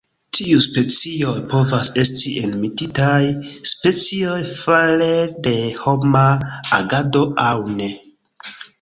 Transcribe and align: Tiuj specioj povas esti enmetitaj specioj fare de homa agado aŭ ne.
Tiuj 0.35 0.61
specioj 0.65 1.33
povas 1.51 1.91
esti 2.03 2.33
enmetitaj 2.47 3.21
specioj 3.75 4.41
fare 4.63 5.13
de 5.49 5.57
homa 5.85 6.27
agado 6.83 7.27
aŭ 7.49 7.57
ne. 7.81 7.97